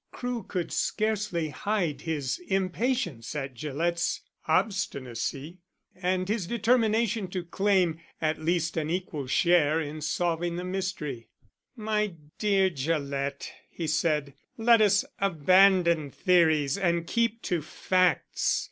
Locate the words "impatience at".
2.47-3.53